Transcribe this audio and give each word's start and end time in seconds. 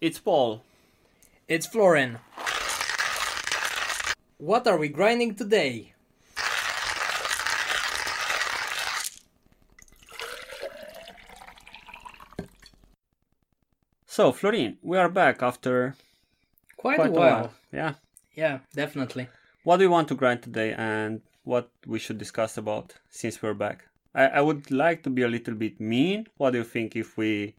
It's 0.00 0.18
Paul. 0.18 0.62
It's 1.46 1.66
Florin. 1.66 2.20
What 4.38 4.66
are 4.66 4.78
we 4.78 4.88
grinding 4.88 5.34
today? 5.34 5.92
So, 14.06 14.32
Florin, 14.32 14.78
we 14.80 14.96
are 14.96 15.10
back 15.10 15.42
after 15.42 15.94
Quite, 16.78 16.96
quite 16.96 17.10
a, 17.10 17.12
while. 17.12 17.52
Yeah. 17.70 17.94
Yeah, 18.34 18.60
definitely. 18.74 19.28
What 19.64 19.76
do 19.76 19.82
you 19.82 19.90
want 19.90 20.08
to 20.08 20.14
grind 20.14 20.42
today 20.42 20.72
and 20.72 21.20
what 21.44 21.68
we 21.86 21.98
should 21.98 22.16
discuss 22.16 22.56
about 22.56 22.94
since 23.10 23.42
we're 23.42 23.52
back? 23.52 23.84
I, 24.14 24.28
I 24.28 24.40
would 24.40 24.70
like 24.70 25.02
to 25.02 25.10
be 25.10 25.24
a 25.24 25.28
little 25.28 25.54
bit 25.54 25.78
mean. 25.78 26.26
What 26.38 26.52
do 26.52 26.58
you 26.58 26.64
think 26.64 26.96
if 26.96 27.18
we 27.18 27.54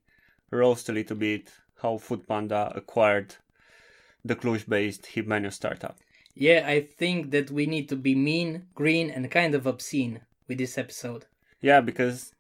roast 0.49 0.89
a 0.89 0.91
little 0.91 1.17
bit 1.17 1.51
how 1.81 1.97
Foodpanda 1.97 2.75
acquired 2.75 3.35
the 4.23 4.35
Cluj 4.35 4.67
based 4.67 5.07
Hip 5.07 5.27
Menu 5.27 5.49
startup? 5.51 5.97
Yeah, 6.35 6.63
I 6.67 6.81
think 6.81 7.31
that 7.31 7.51
we 7.51 7.65
need 7.65 7.89
to 7.89 7.95
be 7.95 8.15
mean, 8.15 8.67
green, 8.75 9.09
and 9.09 9.29
kind 9.29 9.53
of 9.53 9.65
obscene 9.65 10.21
with 10.47 10.57
this 10.59 10.77
episode. 10.77 11.25
Yeah, 11.61 11.81
because 11.81 12.33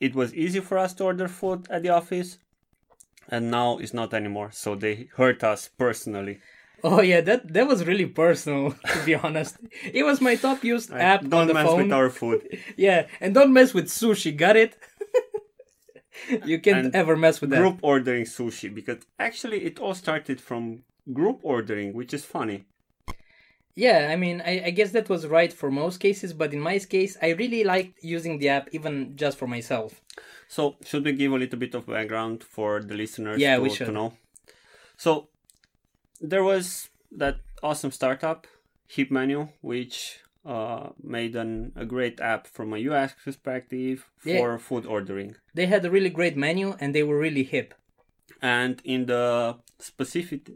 it 0.00 0.14
was 0.14 0.34
easy 0.34 0.60
for 0.60 0.78
us 0.78 0.94
to 0.94 1.04
order 1.04 1.28
food 1.28 1.66
at 1.70 1.82
the 1.82 1.90
office 1.90 2.38
and 3.28 3.50
now 3.50 3.78
it's 3.78 3.94
not 3.94 4.12
anymore. 4.12 4.50
So 4.52 4.74
they 4.74 5.08
hurt 5.16 5.44
us 5.44 5.68
personally. 5.68 6.40
Oh 6.82 7.00
yeah, 7.02 7.20
that 7.22 7.52
that 7.52 7.66
was 7.68 7.84
really 7.84 8.06
personal 8.06 8.72
to 8.92 9.04
be 9.04 9.14
honest. 9.14 9.56
It 9.92 10.02
was 10.04 10.20
my 10.20 10.34
top 10.36 10.64
used 10.64 10.90
app 10.92 11.22
Don't 11.22 11.34
on 11.34 11.46
the 11.46 11.54
mess 11.54 11.66
phone. 11.66 11.82
with 11.84 11.92
our 11.92 12.10
food. 12.10 12.42
Yeah, 12.76 13.06
and 13.20 13.34
don't 13.34 13.52
mess 13.52 13.74
with 13.74 13.86
sushi. 13.88 14.36
Got 14.36 14.56
it? 14.56 14.76
You 16.44 16.58
can't 16.60 16.94
ever 16.94 17.16
mess 17.16 17.40
with 17.40 17.50
that. 17.50 17.60
group 17.60 17.78
ordering 17.82 18.24
sushi 18.24 18.72
because 18.74 18.98
actually 19.18 19.64
it 19.64 19.78
all 19.78 19.94
started 19.94 20.40
from 20.40 20.82
group 21.12 21.40
ordering, 21.42 21.92
which 21.92 22.12
is 22.14 22.24
funny. 22.24 22.64
Yeah, 23.74 24.08
I 24.10 24.16
mean, 24.16 24.42
I, 24.44 24.62
I 24.66 24.70
guess 24.70 24.90
that 24.92 25.08
was 25.08 25.26
right 25.26 25.52
for 25.52 25.70
most 25.70 25.98
cases, 25.98 26.32
but 26.32 26.52
in 26.52 26.60
my 26.60 26.78
case, 26.78 27.16
I 27.22 27.30
really 27.30 27.64
liked 27.64 28.02
using 28.02 28.38
the 28.38 28.48
app 28.48 28.68
even 28.72 29.16
just 29.16 29.38
for 29.38 29.46
myself. 29.46 30.00
So, 30.48 30.76
should 30.84 31.04
we 31.04 31.12
give 31.12 31.32
a 31.32 31.38
little 31.38 31.58
bit 31.58 31.74
of 31.74 31.86
background 31.86 32.42
for 32.42 32.82
the 32.82 32.94
listeners 32.94 33.40
Yeah, 33.40 33.56
to, 33.56 33.62
we 33.62 33.68
to 33.70 33.74
should. 33.76 33.94
know? 33.94 34.14
So, 34.96 35.28
there 36.20 36.42
was 36.42 36.90
that 37.12 37.36
awesome 37.62 37.92
startup, 37.92 38.46
Hip 38.88 39.10
Menu, 39.10 39.48
which 39.60 40.18
uh, 40.44 40.90
made 41.02 41.36
an, 41.36 41.72
a 41.76 41.84
great 41.84 42.20
app 42.20 42.46
from 42.46 42.72
a 42.72 42.78
US 42.78 43.12
perspective 43.24 44.06
for 44.18 44.28
Yeah. 44.52 44.56
food 44.56 44.86
ordering. 44.86 45.36
They 45.54 45.66
had 45.66 45.84
a 45.84 45.90
really 45.90 46.10
great 46.10 46.36
menu 46.36 46.76
and 46.80 46.94
they 46.94 47.02
were 47.02 47.18
really 47.18 47.44
hip. 47.44 47.74
And 48.40 48.80
in 48.84 49.06
the 49.06 49.56
specific, 49.78 50.50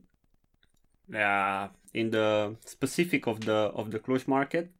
yeah, 1.10 1.68
in 1.92 2.10
the 2.10 2.56
specific 2.64 3.26
of 3.26 3.40
the 3.42 3.70
of 3.80 3.90
the 3.90 3.98
Cluj 3.98 4.26
market, 4.26 4.70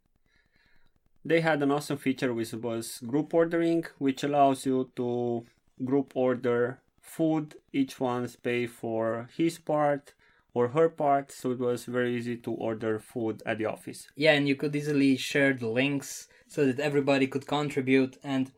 they 1.25 1.41
had 1.41 1.63
an 1.63 1.71
awesome 1.71 1.99
feature 1.99 2.33
which 2.33 2.53
was 2.55 3.01
group 3.07 3.35
ordering, 3.35 3.85
which 3.99 4.25
allows 4.25 4.65
you 4.65 4.91
to 4.97 5.45
group 5.85 6.13
order 6.15 6.81
food. 7.01 7.57
Each 7.73 8.01
one's 8.01 8.37
pay 8.37 8.67
for 8.67 9.29
his 9.37 9.59
part 9.59 10.15
or 10.55 10.69
her 10.69 10.89
part, 10.89 11.33
so 11.33 11.51
it 11.51 11.59
was 11.59 11.85
very 11.85 12.17
easy 12.17 12.37
to 12.37 12.53
order 12.53 13.01
food 13.01 13.43
at 13.45 13.59
the 13.59 13.67
office. 13.67 14.07
Yeah, 14.17 14.33
and 14.33 14.49
you 14.49 14.55
could 14.55 14.75
easily 14.75 15.17
share 15.17 15.53
the 15.53 15.69
links 15.69 16.29
so 16.47 16.65
that 16.65 16.79
everybody 16.79 17.27
could 17.27 17.47
contribute 17.47 18.17
and 18.23 18.53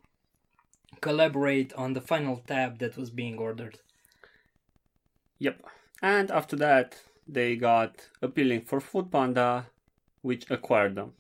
collaborate 1.00 1.72
on 1.72 1.94
the 1.94 2.00
final 2.00 2.42
tab 2.46 2.78
that 2.78 2.96
was 2.96 3.10
being 3.10 3.38
ordered. 3.38 3.78
Yep. 5.38 5.62
And 6.02 6.30
after 6.30 6.56
that, 6.56 7.00
they 7.26 7.56
got 7.56 8.08
appealing 8.20 8.62
for 8.62 8.80
Food 8.80 9.10
Panda, 9.10 9.66
which 10.20 10.50
acquired 10.50 10.94
them. 10.94 11.12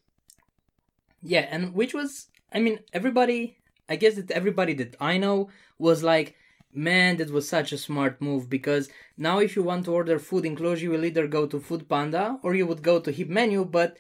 Yeah, 1.22 1.46
and 1.50 1.74
which 1.74 1.94
was, 1.94 2.28
I 2.52 2.60
mean, 2.60 2.80
everybody, 2.92 3.58
I 3.88 3.96
guess 3.96 4.16
that 4.16 4.30
everybody 4.30 4.74
that 4.74 4.94
I 5.00 5.16
know 5.16 5.48
was 5.78 6.02
like, 6.02 6.36
man, 6.76 7.16
that 7.16 7.30
was 7.30 7.48
such 7.48 7.72
a 7.72 7.78
smart 7.78 8.20
move 8.20 8.50
because 8.50 8.88
now 9.16 9.38
if 9.38 9.56
you 9.56 9.62
want 9.62 9.86
to 9.86 9.94
order 9.94 10.18
food 10.18 10.44
in 10.44 10.56
Cluj, 10.56 10.80
you 10.80 10.90
will 10.90 11.04
either 11.04 11.26
go 11.26 11.46
to 11.46 11.58
Food 11.58 11.88
Panda 11.88 12.38
or 12.42 12.54
you 12.54 12.66
would 12.66 12.82
go 12.82 13.00
to 13.00 13.10
Hip 13.10 13.28
Menu, 13.28 13.64
but 13.64 13.96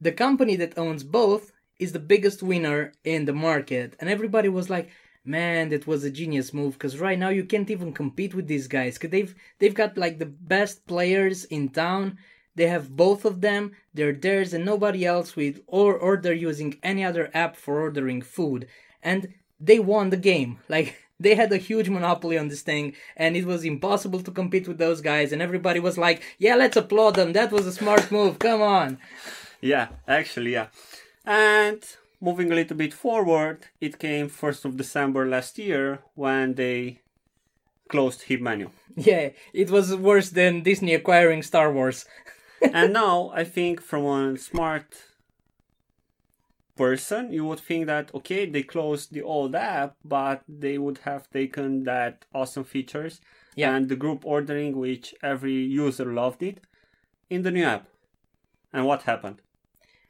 the 0.00 0.12
company 0.12 0.56
that 0.56 0.78
owns 0.78 1.04
both 1.04 1.52
is 1.78 1.92
the 1.92 1.98
biggest 1.98 2.42
winner 2.42 2.92
in 3.04 3.26
the 3.26 3.32
market. 3.32 3.94
And 4.00 4.08
everybody 4.08 4.48
was 4.48 4.70
like, 4.70 4.90
man, 5.24 5.68
that 5.68 5.86
was 5.86 6.04
a 6.04 6.10
genius 6.10 6.54
move 6.54 6.74
because 6.74 6.98
right 6.98 7.18
now 7.18 7.28
you 7.28 7.44
can't 7.44 7.70
even 7.70 7.92
compete 7.92 8.34
with 8.34 8.46
these 8.46 8.66
guys 8.66 8.94
because 8.94 9.10
they've, 9.10 9.34
they've 9.58 9.74
got 9.74 9.98
like 9.98 10.18
the 10.18 10.26
best 10.26 10.86
players 10.86 11.44
in 11.44 11.68
town. 11.68 12.18
They 12.54 12.68
have 12.68 12.96
both 12.96 13.26
of 13.26 13.42
them. 13.42 13.72
They're 13.92 14.14
theirs, 14.14 14.54
and 14.54 14.64
nobody 14.64 15.04
else 15.04 15.36
will 15.36 15.52
or 15.66 15.98
order 15.98 16.32
using 16.32 16.78
any 16.82 17.04
other 17.04 17.30
app 17.34 17.54
for 17.54 17.82
ordering 17.82 18.22
food. 18.22 18.66
And 19.02 19.34
they 19.60 19.78
won 19.78 20.08
the 20.08 20.16
game. 20.16 20.58
Like 20.68 21.05
they 21.18 21.34
had 21.34 21.52
a 21.52 21.56
huge 21.56 21.88
monopoly 21.88 22.38
on 22.38 22.48
this 22.48 22.62
thing, 22.62 22.94
and 23.16 23.36
it 23.36 23.46
was 23.46 23.64
impossible 23.64 24.20
to 24.22 24.30
compete 24.30 24.68
with 24.68 24.78
those 24.78 25.00
guys. 25.00 25.32
And 25.32 25.40
everybody 25.42 25.80
was 25.80 25.96
like, 25.98 26.22
"Yeah, 26.38 26.56
let's 26.56 26.76
applaud 26.76 27.14
them. 27.14 27.32
That 27.32 27.52
was 27.52 27.66
a 27.66 27.72
smart 27.72 28.10
move. 28.10 28.38
Come 28.38 28.62
on." 28.62 28.98
Yeah, 29.60 29.88
actually, 30.06 30.52
yeah. 30.52 30.68
And 31.24 31.82
moving 32.20 32.52
a 32.52 32.54
little 32.54 32.76
bit 32.76 32.94
forward, 32.94 33.66
it 33.80 33.98
came 33.98 34.28
1st 34.28 34.64
of 34.64 34.76
December 34.76 35.26
last 35.26 35.58
year 35.58 36.00
when 36.14 36.54
they 36.54 37.00
closed 37.88 38.22
Hip 38.22 38.40
Menu. 38.40 38.70
Yeah, 38.96 39.30
it 39.52 39.70
was 39.70 39.94
worse 39.94 40.30
than 40.30 40.62
Disney 40.62 40.94
acquiring 40.94 41.42
Star 41.42 41.72
Wars. 41.72 42.06
and 42.72 42.92
now 42.92 43.30
I 43.34 43.44
think 43.44 43.82
from 43.82 44.04
a 44.06 44.38
smart 44.38 44.86
person, 46.76 47.32
you 47.32 47.44
would 47.46 47.60
think 47.60 47.86
that 47.86 48.14
okay, 48.14 48.46
they 48.46 48.62
closed 48.62 49.12
the 49.12 49.22
old 49.22 49.54
app, 49.54 49.96
but 50.04 50.42
they 50.48 50.78
would 50.78 50.98
have 50.98 51.30
taken 51.30 51.84
that 51.84 52.24
awesome 52.34 52.64
features 52.64 53.20
Yeah. 53.54 53.74
and 53.74 53.88
the 53.88 53.96
group 53.96 54.24
ordering, 54.24 54.76
which 54.76 55.14
every 55.22 55.54
user 55.54 56.12
loved 56.12 56.42
it, 56.42 56.60
in 57.30 57.42
the 57.42 57.50
new 57.50 57.64
app. 57.64 57.88
And 58.72 58.86
what 58.86 59.02
happened? 59.02 59.40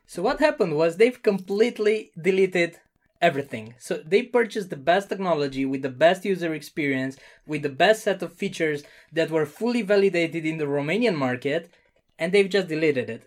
So 0.07 0.23
what 0.23 0.41
happened 0.41 0.77
was 0.77 0.97
they've 0.97 1.23
completely 1.23 2.11
deleted 2.21 2.79
everything. 3.21 3.75
So 3.79 3.97
they 3.97 4.23
purchased 4.23 4.71
the 4.71 4.77
best 4.77 5.09
technology 5.09 5.65
with 5.65 5.83
the 5.83 5.89
best 5.89 6.25
user 6.25 6.53
experience, 6.55 7.17
with 7.47 7.63
the 7.63 7.69
best 7.85 8.03
set 8.03 8.23
of 8.23 8.33
features 8.33 8.85
that 9.13 9.31
were 9.31 9.47
fully 9.47 9.83
validated 9.83 10.45
in 10.45 10.59
the 10.59 10.67
Romanian 10.67 11.17
market, 11.17 11.71
and 12.19 12.33
they've 12.33 12.49
just 12.49 12.69
deleted 12.69 13.09
it. 13.11 13.23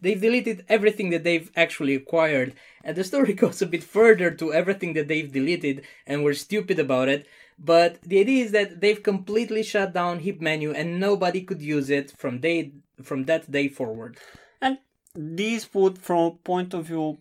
They've 0.00 0.20
deleted 0.20 0.64
everything 0.68 1.10
that 1.10 1.24
they've 1.24 1.50
actually 1.56 1.94
acquired, 1.94 2.54
and 2.84 2.96
the 2.96 3.04
story 3.04 3.32
goes 3.42 3.62
a 3.62 3.66
bit 3.66 3.84
further 3.84 4.30
to 4.30 4.52
everything 4.52 4.92
that 4.94 5.08
they've 5.08 5.30
deleted 5.30 5.84
and 6.06 6.22
were 6.22 6.34
stupid 6.34 6.78
about 6.78 7.08
it. 7.08 7.26
But 7.58 8.02
the 8.02 8.20
idea 8.20 8.44
is 8.44 8.52
that 8.52 8.80
they've 8.80 9.02
completely 9.02 9.62
shut 9.62 9.94
down 9.94 10.20
Hip 10.20 10.40
Menu 10.40 10.72
and 10.72 11.00
nobody 11.00 11.40
could 11.40 11.62
use 11.62 11.88
it 11.88 12.12
from 12.18 12.40
day 12.40 12.72
from 13.02 13.24
that 13.24 13.50
day 13.50 13.68
forward. 13.68 14.18
And 14.60 14.78
these 15.14 15.72
would, 15.74 15.98
from 15.98 16.18
a 16.18 16.30
point 16.32 16.74
of 16.74 16.86
view, 16.86 17.18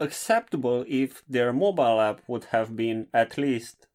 acceptable 0.00 0.84
if 0.88 1.22
their 1.28 1.52
mobile 1.52 2.00
app 2.00 2.20
would 2.26 2.44
have 2.46 2.76
been 2.76 3.06
at 3.14 3.38
least 3.38 3.86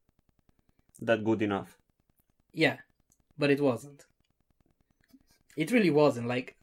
that 1.02 1.24
good 1.24 1.42
enough. 1.42 1.78
Yeah, 2.54 2.78
but 3.38 3.52
it 3.52 3.62
wasn't. 3.62 4.06
It 5.56 5.72
really 5.72 5.90
wasn't. 5.90 6.28
Like, 6.28 6.57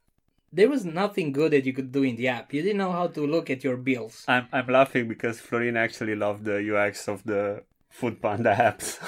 there 0.55 0.69
was 0.69 0.85
nothing 0.85 1.33
good 1.33 1.53
that 1.53 1.67
you 1.67 1.73
could 1.73 1.91
do 1.91 2.03
in 2.05 2.17
the 2.17 2.29
app. 2.29 2.55
You 2.55 2.63
didn't 2.63 2.79
know 2.79 2.93
how 2.93 3.09
to 3.09 3.27
look 3.27 3.51
at 3.51 3.65
your 3.65 3.77
bills. 3.77 4.25
I'm 4.29 4.47
I'm 4.53 4.69
laughing 4.69 5.09
because 5.09 5.41
Florin 5.41 5.77
actually 5.77 6.15
loved 6.15 6.45
the 6.45 6.59
UX 6.73 7.09
of 7.09 7.25
the 7.25 7.65
Food 7.91 8.21
Panda 8.23 8.55
apps. 8.55 8.99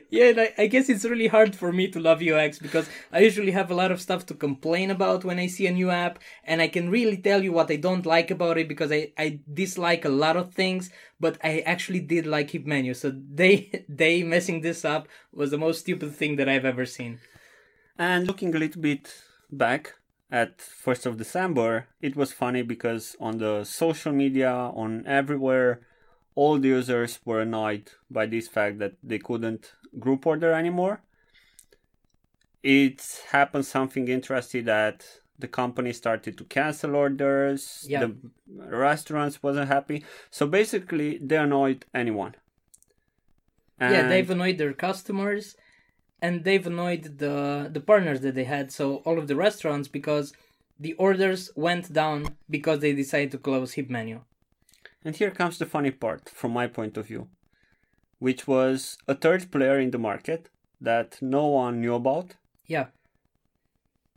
yeah, 0.10 0.26
and 0.30 0.40
I, 0.40 0.54
I 0.58 0.66
guess 0.66 0.88
it's 0.88 1.04
really 1.04 1.26
hard 1.26 1.54
for 1.54 1.72
me 1.72 1.88
to 1.88 2.00
love 2.00 2.22
UX 2.22 2.58
because 2.58 2.88
I 3.12 3.20
usually 3.20 3.52
have 3.52 3.70
a 3.70 3.74
lot 3.74 3.90
of 3.90 4.00
stuff 4.00 4.24
to 4.26 4.34
complain 4.34 4.90
about 4.90 5.24
when 5.24 5.38
I 5.38 5.46
see 5.46 5.66
a 5.66 5.72
new 5.72 5.90
app, 5.90 6.18
and 6.44 6.62
I 6.62 6.68
can 6.68 6.90
really 6.90 7.16
tell 7.16 7.42
you 7.42 7.52
what 7.52 7.70
I 7.70 7.76
don't 7.76 8.06
like 8.06 8.30
about 8.30 8.58
it 8.58 8.68
because 8.68 8.92
I, 8.92 9.12
I 9.18 9.40
dislike 9.52 10.04
a 10.04 10.16
lot 10.24 10.36
of 10.36 10.54
things, 10.54 10.90
but 11.18 11.38
I 11.42 11.60
actually 11.60 12.00
did 12.00 12.26
like 12.26 12.50
Hip 12.50 12.66
Menu. 12.66 12.94
So 12.94 13.12
they 13.40 13.84
they 13.88 14.22
messing 14.22 14.60
this 14.60 14.84
up 14.84 15.08
was 15.32 15.50
the 15.50 15.58
most 15.58 15.80
stupid 15.80 16.14
thing 16.14 16.36
that 16.36 16.48
I've 16.48 16.66
ever 16.74 16.86
seen. 16.86 17.20
and 17.98 18.26
looking 18.26 18.54
a 18.54 18.58
little 18.58 18.82
bit 18.82 19.04
back 19.50 19.94
at 20.32 20.58
1st 20.58 21.06
of 21.06 21.18
December, 21.18 21.88
it 22.00 22.16
was 22.16 22.32
funny 22.32 22.62
because 22.62 23.14
on 23.20 23.36
the 23.36 23.64
social 23.64 24.12
media, 24.12 24.50
on 24.50 25.06
everywhere, 25.06 25.82
all 26.34 26.58
the 26.58 26.68
users 26.68 27.20
were 27.26 27.42
annoyed 27.42 27.92
by 28.10 28.24
this 28.24 28.48
fact 28.48 28.78
that 28.78 28.94
they 29.02 29.18
couldn't 29.18 29.74
group 29.98 30.26
order 30.26 30.52
anymore. 30.52 31.02
It 32.62 33.22
happened 33.30 33.66
something 33.66 34.08
interesting 34.08 34.64
that 34.64 35.04
the 35.38 35.48
company 35.48 35.92
started 35.92 36.38
to 36.38 36.44
cancel 36.44 36.96
orders. 36.96 37.84
Yeah. 37.86 38.00
The 38.00 38.16
restaurants 38.56 39.42
wasn't 39.42 39.68
happy. 39.68 40.04
So 40.30 40.46
basically, 40.46 41.18
they 41.18 41.36
annoyed 41.36 41.84
anyone. 41.92 42.36
yeah, 43.78 44.08
they've 44.08 44.30
annoyed 44.30 44.58
their 44.58 44.72
customers, 44.72 45.56
and 46.22 46.44
they've 46.44 46.66
annoyed 46.66 47.18
the 47.18 47.68
the 47.70 47.80
partners 47.80 48.20
that 48.20 48.34
they 48.36 48.44
had, 48.44 48.70
so 48.72 48.84
all 49.04 49.18
of 49.18 49.26
the 49.26 49.36
restaurants 49.36 49.88
because 49.88 50.32
the 50.78 50.94
orders 50.94 51.50
went 51.56 51.92
down 51.92 52.36
because 52.48 52.78
they 52.80 52.94
decided 52.94 53.32
to 53.32 53.38
close 53.38 53.72
Hip 53.72 53.90
Menu. 53.90 54.20
And 55.04 55.16
here 55.16 55.32
comes 55.32 55.58
the 55.58 55.66
funny 55.66 55.90
part 55.90 56.28
from 56.28 56.52
my 56.52 56.68
point 56.68 56.96
of 56.96 57.08
view, 57.08 57.28
which 58.20 58.46
was 58.46 58.96
a 59.08 59.14
third 59.14 59.50
player 59.50 59.78
in 59.80 59.90
the 59.90 59.98
market 59.98 60.48
that 60.80 61.18
no 61.20 61.46
one 61.46 61.80
knew 61.80 61.94
about. 61.94 62.36
Yeah. 62.66 62.86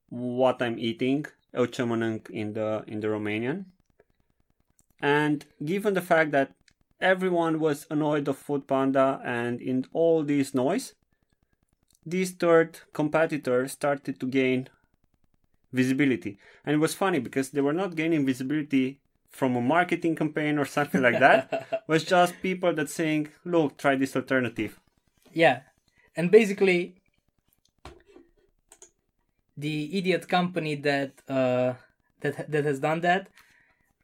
What 0.10 0.62
I'm 0.62 0.78
eating, 0.78 1.26
Eu 1.54 1.66
in 1.66 2.54
the 2.54 2.84
in 2.88 3.00
the 3.00 3.08
Romanian. 3.08 3.66
And 5.02 5.46
given 5.64 5.96
the 5.96 6.08
fact 6.12 6.32
that 6.32 6.52
everyone 7.02 7.60
was 7.60 7.88
annoyed 7.90 8.28
of 8.28 8.38
Food 8.38 8.68
Panda 8.68 9.20
and 9.24 9.60
in 9.60 9.86
all 9.92 10.24
this 10.24 10.54
noise, 10.54 10.94
this 12.06 12.32
third 12.32 12.80
competitor 12.94 13.68
started 13.68 14.20
to 14.20 14.28
gain 14.28 14.70
visibility. 15.74 16.38
And 16.66 16.76
it 16.76 16.80
was 16.80 16.94
funny 16.94 17.20
because 17.20 17.50
they 17.50 17.62
were 17.62 17.74
not 17.74 17.96
gaining 17.96 18.26
visibility 18.26 19.00
from 19.30 19.56
a 19.56 19.62
marketing 19.62 20.16
campaign 20.16 20.58
or 20.58 20.66
something 20.66 21.02
like 21.02 21.20
that. 21.20 21.68
it 21.72 21.82
was 21.88 22.04
just 22.04 22.42
people 22.42 22.74
that 22.74 22.90
saying, 22.90 23.30
look, 23.44 23.78
try 23.78 23.96
this 23.96 24.16
alternative. 24.16 24.80
Yeah. 25.34 25.62
And 26.16 26.32
basically 26.32 26.96
the 29.58 29.98
idiot 29.98 30.28
company 30.28 30.76
that 30.76 31.14
uh 31.30 31.74
that 32.20 32.52
that 32.52 32.66
has 32.66 32.80
done 32.80 33.00
that 33.00 33.30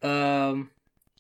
um 0.02 0.70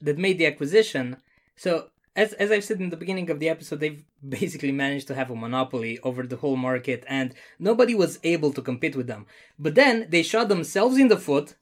that 0.01 0.17
made 0.17 0.37
the 0.37 0.45
acquisition. 0.45 1.17
So 1.55 1.89
as 2.15 2.33
as 2.33 2.51
I've 2.51 2.63
said 2.63 2.79
in 2.79 2.89
the 2.89 2.97
beginning 2.97 3.29
of 3.29 3.39
the 3.39 3.49
episode, 3.49 3.79
they've 3.79 4.03
basically 4.27 4.71
managed 4.71 5.07
to 5.07 5.15
have 5.15 5.31
a 5.31 5.35
monopoly 5.35 5.99
over 6.03 6.23
the 6.23 6.37
whole 6.37 6.57
market, 6.57 7.03
and 7.07 7.33
nobody 7.59 7.95
was 7.95 8.19
able 8.23 8.51
to 8.53 8.61
compete 8.61 8.95
with 8.95 9.07
them. 9.07 9.25
But 9.57 9.75
then 9.75 10.07
they 10.09 10.23
shot 10.23 10.49
themselves 10.49 10.97
in 10.97 11.07
the 11.07 11.17
foot, 11.17 11.55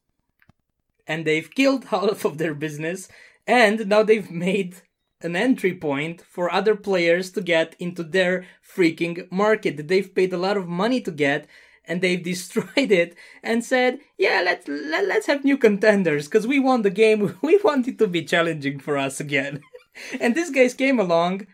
and 1.07 1.25
they've 1.25 1.49
killed 1.59 1.85
half 1.93 2.25
of 2.25 2.37
their 2.37 2.53
business, 2.53 3.09
and 3.45 3.87
now 3.87 4.03
they've 4.03 4.31
made 4.31 4.75
an 5.21 5.35
entry 5.35 5.73
point 5.73 6.21
for 6.21 6.51
other 6.51 6.75
players 6.75 7.29
to 7.31 7.41
get 7.41 7.75
into 7.77 8.03
their 8.03 8.45
freaking 8.63 9.29
market 9.29 9.75
that 9.75 9.89
they've 9.89 10.15
paid 10.15 10.31
a 10.31 10.37
lot 10.37 10.55
of 10.55 10.65
money 10.65 11.01
to 11.01 11.11
get 11.11 11.45
and 11.83 12.01
they've 12.01 12.23
destroyed 12.23 12.91
it 12.91 13.15
and 13.43 13.65
said, 13.65 13.99
"Yeah, 14.17 14.41
let's 14.45 14.67
let, 14.67 15.07
let's 15.07 15.27
have 15.27 15.43
new 15.43 15.57
contenders 15.57 16.27
because 16.27 16.47
we 16.47 16.59
won 16.59 16.83
the 16.83 16.89
game. 16.89 17.37
We 17.41 17.59
want 17.63 17.87
it 17.87 17.97
to 17.97 18.07
be 18.07 18.23
challenging 18.23 18.79
for 18.79 18.95
us 18.97 19.19
again." 19.19 19.61
and 20.21 20.35
these 20.35 20.51
guys 20.51 20.73
came 20.73 20.99
along, 20.99 21.47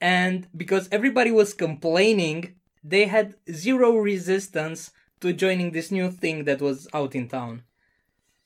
and 0.00 0.46
because 0.56 0.88
everybody 0.90 1.30
was 1.30 1.54
complaining, 1.54 2.54
they 2.84 3.06
had 3.06 3.34
zero 3.50 3.96
resistance 3.96 4.90
to 5.20 5.32
joining 5.32 5.72
this 5.72 5.90
new 5.90 6.10
thing 6.10 6.44
that 6.44 6.60
was 6.60 6.88
out 6.94 7.14
in 7.14 7.28
town. 7.28 7.62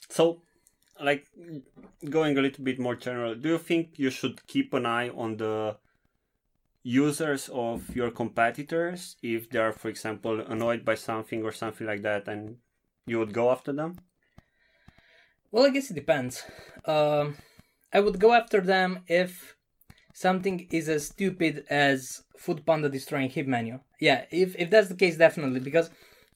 So, 0.09 0.43
like 1.01 1.27
going 2.09 2.39
a 2.39 2.41
little 2.41 2.65
bit 2.65 2.79
more 2.79 2.97
general, 2.97 3.35
do 3.35 3.51
you 3.51 3.59
think 3.59 3.99
you 3.99 4.11
should 4.11 4.47
keep 4.47 4.73
an 4.75 4.87
eye 4.87 5.11
on 5.11 5.37
the 5.37 5.77
users 6.83 7.49
of 7.53 7.95
your 7.95 8.11
competitors 8.11 9.17
if 9.23 9.49
they 9.51 9.59
are, 9.59 9.73
for 9.73 9.89
example, 9.89 10.41
annoyed 10.41 10.85
by 10.85 10.95
something 10.95 11.43
or 11.45 11.53
something 11.53 11.87
like 11.87 12.03
that, 12.03 12.27
and 12.29 12.57
you 13.07 13.19
would 13.19 13.33
go 13.33 13.51
after 13.51 13.73
them? 13.73 13.99
Well, 15.51 15.67
I 15.67 15.71
guess 15.71 15.91
it 15.91 15.95
depends. 15.95 16.45
Um, 16.87 17.37
I 17.93 18.01
would 18.01 18.19
go 18.19 18.33
after 18.33 18.61
them 18.61 19.01
if 19.07 19.57
something 20.15 20.67
is 20.71 20.89
as 20.89 21.07
stupid 21.07 21.65
as 21.69 22.23
Food 22.37 22.65
Panda 22.67 22.89
destroying 22.89 23.31
Hip 23.31 23.47
Menu. 23.47 23.81
Yeah, 24.01 24.25
if 24.31 24.57
if 24.57 24.71
that's 24.71 24.89
the 24.89 24.95
case, 24.95 25.17
definitely 25.17 25.61
because 25.61 25.91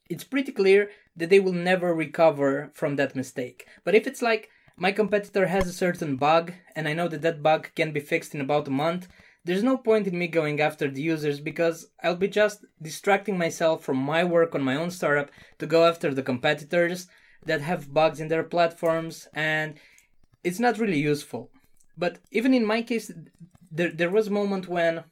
it's 0.08 0.24
pretty 0.24 0.52
clear 0.52 0.90
that 1.16 1.30
they 1.30 1.40
will 1.40 1.52
never 1.52 1.94
recover 1.94 2.70
from 2.74 2.96
that 2.96 3.16
mistake. 3.16 3.66
But 3.84 3.94
if 3.94 4.06
it's 4.06 4.22
like 4.22 4.50
my 4.76 4.92
competitor 4.92 5.46
has 5.46 5.66
a 5.66 5.72
certain 5.72 6.16
bug 6.16 6.52
and 6.76 6.86
I 6.86 6.92
know 6.92 7.08
that 7.08 7.22
that 7.22 7.42
bug 7.42 7.70
can 7.74 7.92
be 7.92 8.00
fixed 8.00 8.34
in 8.34 8.40
about 8.40 8.68
a 8.68 8.70
month, 8.70 9.08
there's 9.44 9.62
no 9.62 9.76
point 9.76 10.06
in 10.06 10.18
me 10.18 10.26
going 10.28 10.60
after 10.60 10.90
the 10.90 11.00
users 11.00 11.40
because 11.40 11.88
I'll 12.02 12.16
be 12.16 12.28
just 12.28 12.64
distracting 12.82 13.38
myself 13.38 13.82
from 13.82 13.96
my 13.96 14.22
work 14.24 14.54
on 14.54 14.62
my 14.62 14.76
own 14.76 14.90
startup 14.90 15.30
to 15.58 15.66
go 15.66 15.86
after 15.86 16.12
the 16.12 16.22
competitors 16.22 17.08
that 17.46 17.60
have 17.62 17.94
bugs 17.94 18.20
in 18.20 18.28
their 18.28 18.42
platforms 18.42 19.28
and 19.32 19.74
it's 20.46 20.60
not 20.60 20.78
really 20.78 20.98
useful. 20.98 21.50
But 21.98 22.18
even 22.30 22.52
in 22.54 22.64
my 22.64 22.80
case, 22.82 23.10
there, 23.70 23.90
there 23.90 24.10
was 24.10 24.26
a 24.28 24.38
moment 24.40 24.68
when 24.68 25.04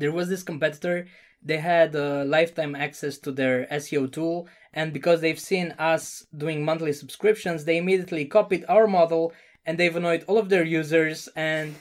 there 0.00 0.12
was 0.12 0.28
this 0.28 0.42
competitor 0.42 1.06
they 1.44 1.58
had 1.58 1.96
uh, 1.96 2.24
lifetime 2.24 2.74
access 2.76 3.18
to 3.18 3.32
their 3.32 3.66
SEO 3.66 4.12
tool, 4.12 4.46
and 4.72 4.92
because 4.92 5.20
they've 5.20 5.40
seen 5.40 5.72
us 5.72 6.24
doing 6.36 6.64
monthly 6.64 6.92
subscriptions, 6.92 7.64
they 7.64 7.78
immediately 7.78 8.24
copied 8.24 8.64
our 8.68 8.86
model 8.86 9.32
and 9.66 9.76
they've 9.76 9.96
annoyed 9.96 10.24
all 10.26 10.38
of 10.38 10.48
their 10.48 10.64
users. 10.64 11.28
And 11.34 11.74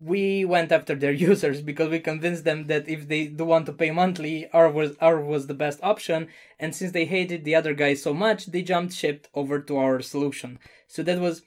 we 0.00 0.44
went 0.44 0.70
after 0.70 0.94
their 0.94 1.12
users 1.30 1.60
because 1.60 1.90
we 1.90 1.98
convinced 1.98 2.44
them 2.44 2.68
that 2.68 2.88
if 2.88 3.08
they 3.08 3.26
do 3.26 3.44
want 3.44 3.66
to 3.66 3.72
pay 3.72 3.90
monthly, 3.90 4.48
our 4.52 4.70
was 4.70 4.96
our 5.00 5.20
was 5.20 5.46
the 5.46 5.54
best 5.54 5.80
option. 5.82 6.28
And 6.60 6.74
since 6.74 6.92
they 6.92 7.04
hated 7.04 7.44
the 7.44 7.56
other 7.56 7.74
guys 7.74 8.02
so 8.02 8.14
much, 8.14 8.46
they 8.46 8.62
jumped 8.62 8.94
ship 8.94 9.26
over 9.34 9.58
to 9.60 9.76
our 9.76 10.00
solution. 10.00 10.58
So 10.86 11.02
that 11.02 11.18
was 11.18 11.42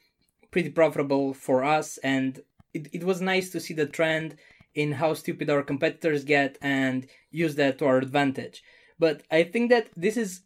pretty 0.51 0.69
profitable 0.69 1.33
for 1.33 1.63
us, 1.63 1.97
and 1.99 2.41
it, 2.73 2.87
it 2.93 3.03
was 3.03 3.21
nice 3.21 3.49
to 3.51 3.59
see 3.59 3.73
the 3.73 3.85
trend 3.85 4.35
in 4.73 4.93
how 4.93 5.13
stupid 5.13 5.49
our 5.49 5.63
competitors 5.63 6.23
get 6.23 6.57
and 6.61 7.07
use 7.29 7.55
that 7.55 7.77
to 7.79 7.85
our 7.85 7.97
advantage. 7.97 8.63
But 8.99 9.23
I 9.31 9.43
think 9.43 9.69
that 9.69 9.89
this 9.97 10.15
is 10.15 10.41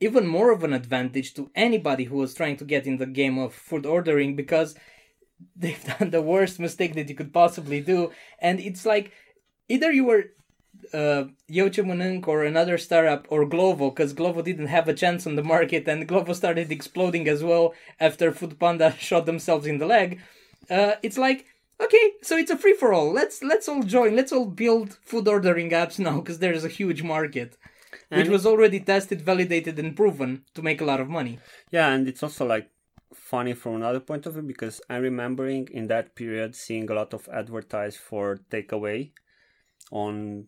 even 0.00 0.26
more 0.26 0.50
of 0.50 0.62
an 0.64 0.72
advantage 0.72 1.34
to 1.34 1.50
anybody 1.54 2.04
who 2.04 2.16
was 2.16 2.34
trying 2.34 2.56
to 2.58 2.64
get 2.64 2.86
in 2.86 2.98
the 2.98 3.06
game 3.06 3.38
of 3.38 3.54
food 3.54 3.86
ordering 3.86 4.36
because 4.36 4.74
they've 5.56 5.82
done 5.98 6.10
the 6.10 6.22
worst 6.22 6.60
mistake 6.60 6.94
that 6.94 7.08
you 7.08 7.14
could 7.14 7.32
possibly 7.32 7.80
do. 7.80 8.12
And 8.38 8.60
it's 8.60 8.84
like 8.84 9.12
either 9.68 9.90
you 9.92 10.04
were 10.04 10.24
uh, 10.92 11.24
ce 11.50 12.28
or 12.28 12.44
another 12.44 12.78
startup 12.78 13.26
or 13.30 13.46
Glovo 13.46 13.90
because 13.90 14.14
Glovo 14.14 14.42
didn't 14.42 14.68
have 14.68 14.88
a 14.88 14.94
chance 14.94 15.26
on 15.26 15.36
the 15.36 15.42
market 15.42 15.88
and 15.88 16.08
Glovo 16.08 16.34
started 16.34 16.70
exploding 16.70 17.28
as 17.28 17.42
well 17.42 17.74
after 18.00 18.32
Food 18.32 18.58
Panda 18.58 18.94
shot 18.98 19.26
themselves 19.26 19.66
in 19.66 19.78
the 19.78 19.86
leg. 19.86 20.20
Uh, 20.70 20.94
it's 21.02 21.18
like 21.18 21.46
okay, 21.80 22.12
so 22.22 22.36
it's 22.36 22.50
a 22.50 22.56
free 22.56 22.74
for 22.74 22.92
all. 22.92 23.12
Let's 23.12 23.42
let's 23.42 23.68
all 23.68 23.82
join. 23.82 24.16
Let's 24.16 24.32
all 24.32 24.46
build 24.46 24.98
food 25.02 25.28
ordering 25.28 25.70
apps 25.70 25.98
now 25.98 26.20
because 26.20 26.38
there's 26.38 26.64
a 26.64 26.68
huge 26.68 27.02
market, 27.02 27.56
and 28.10 28.22
which 28.22 28.30
was 28.30 28.46
already 28.46 28.80
tested, 28.80 29.20
validated, 29.22 29.78
and 29.78 29.96
proven 29.96 30.44
to 30.54 30.62
make 30.62 30.80
a 30.80 30.84
lot 30.84 31.00
of 31.00 31.08
money. 31.08 31.38
Yeah, 31.70 31.88
and 31.90 32.08
it's 32.08 32.22
also 32.22 32.46
like 32.46 32.70
funny 33.14 33.54
from 33.54 33.76
another 33.76 34.00
point 34.00 34.26
of 34.26 34.34
view 34.34 34.42
because 34.42 34.80
I'm 34.90 35.02
remembering 35.02 35.68
in 35.72 35.86
that 35.88 36.14
period 36.14 36.54
seeing 36.54 36.90
a 36.90 36.94
lot 36.94 37.14
of 37.14 37.28
advertise 37.32 37.96
for 37.96 38.40
takeaway 38.50 39.12
on 39.92 40.46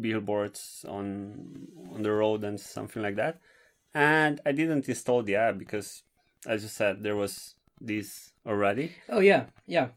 billboards 0.00 0.84
on 0.88 1.68
on 1.94 2.02
the 2.02 2.12
road 2.12 2.44
and 2.44 2.58
something 2.60 3.02
like 3.02 3.16
that. 3.16 3.38
And 3.94 4.40
I 4.44 4.52
didn't 4.52 4.88
install 4.88 5.22
the 5.22 5.36
app 5.36 5.58
because, 5.58 6.02
as 6.46 6.62
you 6.62 6.68
said, 6.68 7.02
there 7.02 7.16
was 7.16 7.54
this 7.80 8.32
already. 8.46 8.92
Oh 9.08 9.20
yeah, 9.20 9.46
yeah. 9.66 9.88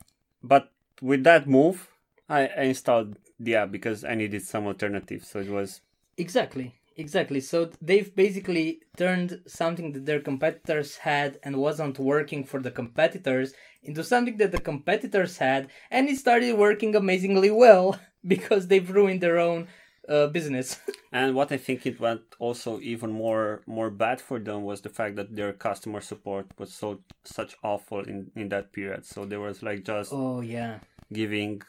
But 0.44 0.72
with 1.02 1.24
that 1.24 1.48
move, 1.48 1.88
I, 2.30 2.48
I 2.48 2.62
installed 2.64 3.18
the 3.40 3.56
app 3.56 3.72
because 3.72 4.04
I 4.04 4.16
needed 4.16 4.44
some 4.44 4.68
alternative. 4.68 5.26
So 5.26 5.40
it 5.40 5.50
was 5.50 5.82
exactly, 6.18 6.76
exactly. 6.96 7.42
So 7.42 7.72
they've 7.82 8.14
basically 8.16 8.82
turned 8.98 9.42
something 9.48 9.92
that 9.94 10.06
their 10.06 10.22
competitors 10.22 10.98
had 10.98 11.40
and 11.44 11.58
wasn't 11.58 12.00
working 12.00 12.44
for 12.44 12.62
the 12.62 12.72
competitors 12.72 13.54
into 13.84 14.04
something 14.04 14.38
that 14.38 14.52
the 14.52 14.62
competitors 14.62 15.38
had, 15.38 15.70
and 15.90 16.08
it 16.08 16.18
started 16.18 16.58
working 16.58 16.96
amazingly 16.96 17.50
well 17.50 18.00
because 18.26 18.68
they've 18.68 18.90
ruined 18.90 19.22
their 19.22 19.40
own 19.40 19.68
uh, 20.08 20.28
business. 20.28 20.80
and 21.12 21.36
what 21.36 21.52
I 21.52 21.58
think 21.58 21.86
it 21.86 22.00
went 22.00 22.22
also 22.40 22.80
even 22.80 23.12
more 23.12 23.62
more 23.66 23.90
bad 23.90 24.22
for 24.22 24.40
them 24.40 24.64
was 24.64 24.82
the 24.82 24.90
fact 24.90 25.16
that 25.16 25.36
their 25.36 25.54
customer 25.54 26.02
support 26.02 26.48
was 26.58 26.74
so 26.74 27.02
such 27.24 27.56
awful 27.64 28.02
in 28.02 28.32
in 28.36 28.50
that 28.50 28.74
period. 28.74 29.06
So 29.06 29.26
there 29.26 29.40
was 29.40 29.64
like 29.64 29.86
just 29.86 30.12
oh 30.14 30.42
yeah 30.42 30.80
giving 31.12 31.62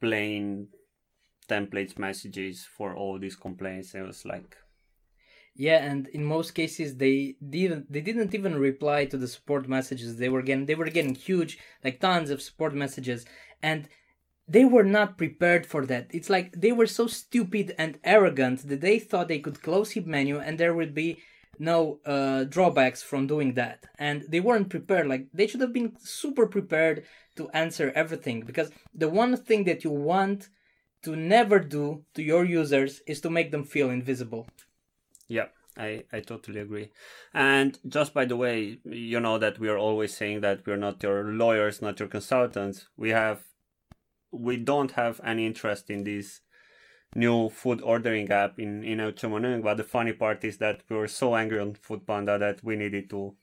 plain 0.00 0.68
templates 1.48 1.98
messages 1.98 2.66
for 2.76 2.94
all 2.94 3.18
these 3.18 3.36
complaints. 3.36 3.94
It 3.94 4.02
was 4.02 4.24
like 4.24 4.56
yeah, 5.56 5.84
and 5.84 6.08
in 6.08 6.24
most 6.24 6.52
cases 6.52 6.96
they 6.96 7.36
didn't 7.48 7.92
they 7.92 8.00
didn't 8.00 8.34
even 8.34 8.58
reply 8.58 9.04
to 9.06 9.16
the 9.16 9.28
support 9.28 9.68
messages 9.68 10.16
they 10.16 10.28
were 10.28 10.42
getting. 10.42 10.66
They 10.66 10.74
were 10.74 10.90
getting 10.90 11.14
huge, 11.14 11.58
like 11.84 12.00
tons 12.00 12.30
of 12.30 12.42
support 12.42 12.74
messages, 12.74 13.24
and 13.62 13.88
they 14.46 14.64
were 14.64 14.84
not 14.84 15.16
prepared 15.16 15.66
for 15.66 15.86
that. 15.86 16.08
It's 16.10 16.30
like 16.30 16.52
they 16.52 16.72
were 16.72 16.86
so 16.86 17.06
stupid 17.06 17.74
and 17.78 17.98
arrogant 18.04 18.68
that 18.68 18.80
they 18.80 18.98
thought 18.98 19.28
they 19.28 19.38
could 19.38 19.62
close 19.62 19.92
Hip 19.92 20.06
Menu 20.06 20.38
and 20.38 20.58
there 20.58 20.74
would 20.74 20.94
be 20.94 21.18
no 21.58 22.00
uh, 22.04 22.44
drawbacks 22.44 23.02
from 23.02 23.26
doing 23.26 23.54
that. 23.54 23.84
And 23.98 24.24
they 24.28 24.40
weren't 24.40 24.70
prepared. 24.70 25.06
Like 25.06 25.28
they 25.32 25.46
should 25.46 25.60
have 25.60 25.72
been 25.72 25.96
super 25.98 26.46
prepared 26.46 27.04
to 27.36 27.48
answer 27.50 27.92
everything 27.94 28.42
because 28.42 28.70
the 28.94 29.08
one 29.08 29.36
thing 29.36 29.64
that 29.64 29.84
you 29.84 29.90
want 29.90 30.48
to 31.02 31.16
never 31.16 31.58
do 31.58 32.04
to 32.14 32.22
your 32.22 32.44
users 32.44 33.00
is 33.06 33.20
to 33.22 33.30
make 33.30 33.50
them 33.50 33.64
feel 33.64 33.90
invisible. 33.90 34.46
Yeah, 35.28 35.46
I, 35.76 36.04
I 36.12 36.20
totally 36.20 36.60
agree. 36.60 36.90
And 37.32 37.78
just 37.88 38.14
by 38.14 38.24
the 38.24 38.36
way, 38.36 38.78
you 38.84 39.20
know 39.20 39.38
that 39.38 39.58
we 39.58 39.68
are 39.68 39.78
always 39.78 40.16
saying 40.16 40.40
that 40.42 40.66
we're 40.66 40.76
not 40.76 41.02
your 41.02 41.24
lawyers, 41.24 41.82
not 41.82 41.98
your 41.98 42.08
consultants. 42.08 42.88
We 42.96 43.10
have 43.10 43.42
we 44.34 44.56
don't 44.56 44.92
have 44.92 45.20
any 45.24 45.46
interest 45.46 45.90
in 45.90 46.04
this 46.04 46.40
new 47.14 47.48
food 47.48 47.80
ordering 47.82 48.30
app 48.30 48.58
in 48.58 48.82
in 48.84 48.98
Auchomonung, 48.98 49.62
but 49.62 49.76
the 49.76 49.84
funny 49.84 50.12
part 50.12 50.44
is 50.44 50.58
that 50.58 50.82
we 50.88 50.96
were 50.96 51.08
so 51.08 51.36
angry 51.36 51.60
on 51.60 51.74
Food 51.74 52.06
Panda 52.06 52.38
that 52.38 52.62
we 52.64 52.76
needed 52.76 53.08
to 53.10 53.36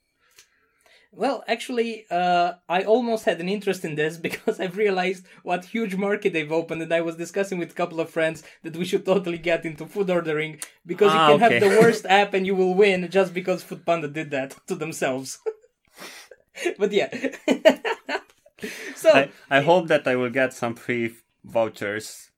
well, 1.13 1.43
actually, 1.45 2.05
uh, 2.09 2.53
I 2.69 2.83
almost 2.83 3.25
had 3.25 3.41
an 3.41 3.49
interest 3.49 3.83
in 3.83 3.95
this 3.95 4.15
because 4.27 4.59
I've 4.59 4.77
realized 4.77 5.25
what 5.43 5.65
huge 5.65 5.95
market 5.95 6.33
they've 6.33 6.51
opened, 6.51 6.81
and 6.81 6.93
I 6.93 7.01
was 7.01 7.17
discussing 7.17 7.59
with 7.59 7.71
a 7.71 7.75
couple 7.75 7.99
of 7.99 8.09
friends 8.09 8.43
that 8.63 8.77
we 8.77 8.85
should 8.85 9.05
totally 9.05 9.37
get 9.37 9.65
into 9.65 9.85
food 9.85 10.09
ordering 10.09 10.61
because 10.85 11.11
ah, 11.13 11.31
you 11.31 11.37
can 11.37 11.45
okay. 11.45 11.59
have 11.59 11.69
the 11.69 11.79
worst 11.81 12.05
app 12.05 12.33
and 12.33 12.45
you 12.45 12.55
will 12.55 12.73
win 12.73 13.09
just 13.09 13.33
because 13.33 13.61
Food 13.61 13.85
Panda 13.85 14.07
did 14.07 14.31
that 14.31 14.55
to 14.67 14.75
themselves. 14.75 15.39
but 16.77 16.91
yeah. 16.91 17.09
So 18.95 19.09
I, 19.11 19.29
I 19.49 19.61
hope 19.61 19.87
that 19.87 20.07
I 20.07 20.15
will 20.15 20.29
get 20.29 20.53
some 20.53 20.75
free 20.75 21.15
vouchers 21.43 22.31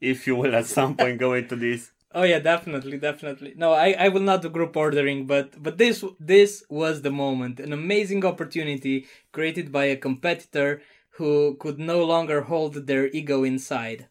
if 0.00 0.26
you 0.26 0.36
will 0.36 0.54
at 0.54 0.66
some 0.66 0.96
point 0.96 1.18
go 1.18 1.34
into 1.34 1.56
this. 1.56 1.90
Oh 2.14 2.24
yeah, 2.24 2.40
definitely, 2.40 2.98
definitely. 2.98 3.54
No, 3.56 3.72
I, 3.72 3.96
I 3.98 4.08
will 4.08 4.20
not 4.20 4.42
do 4.42 4.50
group 4.50 4.76
ordering, 4.76 5.26
but 5.26 5.62
but 5.62 5.78
this 5.78 6.04
this 6.20 6.62
was 6.68 7.00
the 7.00 7.10
moment, 7.10 7.58
an 7.58 7.72
amazing 7.72 8.22
opportunity 8.26 9.06
created 9.32 9.72
by 9.72 9.86
a 9.86 9.96
competitor 9.96 10.82
who 11.12 11.56
could 11.58 11.78
no 11.78 12.04
longer 12.04 12.42
hold 12.42 12.86
their 12.86 13.08
ego 13.08 13.44
inside. 13.44 14.08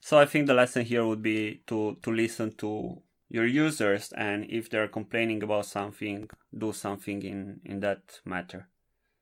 So 0.00 0.18
I 0.18 0.26
think 0.26 0.48
the 0.48 0.54
lesson 0.54 0.84
here 0.84 1.06
would 1.06 1.22
be 1.22 1.62
to 1.68 1.96
to 2.02 2.10
listen 2.10 2.50
to 2.56 3.02
your 3.28 3.46
users 3.46 4.12
and 4.16 4.44
if 4.48 4.68
they're 4.68 4.88
complaining 4.88 5.44
about 5.44 5.66
something, 5.66 6.28
do 6.58 6.72
something 6.72 7.22
in 7.22 7.60
in 7.64 7.78
that 7.80 8.20
matter. 8.24 8.66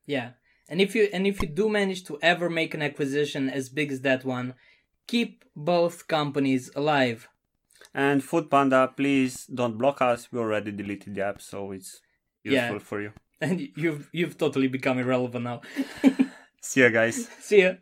Yeah. 0.06 0.30
And 0.68 0.80
if 0.80 0.94
you 0.94 1.08
and 1.12 1.26
if 1.26 1.42
you 1.42 1.48
do 1.48 1.68
manage 1.68 2.04
to 2.04 2.18
ever 2.22 2.48
make 2.48 2.74
an 2.74 2.82
acquisition 2.82 3.50
as 3.50 3.68
big 3.68 3.92
as 3.92 4.00
that 4.00 4.24
one, 4.24 4.54
keep 5.06 5.44
both 5.54 6.08
companies 6.08 6.70
alive 6.74 7.28
and 7.94 8.22
Food 8.22 8.50
Panda, 8.50 8.92
please 8.94 9.46
don't 9.46 9.78
block 9.78 10.02
us. 10.02 10.28
We 10.32 10.40
already 10.40 10.72
deleted 10.72 11.14
the 11.14 11.24
app, 11.24 11.40
so 11.40 11.70
it's 11.70 12.00
useful 12.42 12.76
yeah. 12.76 12.78
for 12.78 13.00
you. 13.00 13.12
And 13.40 13.68
you've 13.76 14.08
you've 14.12 14.38
totally 14.38 14.68
become 14.68 14.98
irrelevant 14.98 15.44
now. 15.44 15.60
See 16.62 16.80
ya, 16.80 16.88
guys. 16.88 17.28
See 17.40 17.62
ya. 17.62 17.74